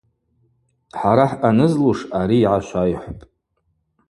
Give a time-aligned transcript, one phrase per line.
[0.99, 3.25] Хӏара хӏъанызлуш ари йгӏашвайхӏвпӏ.